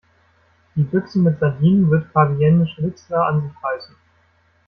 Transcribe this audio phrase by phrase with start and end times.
[0.75, 3.95] Die Büchsen mit Sardinen wird Fabienne Schnitzler an sich reißen.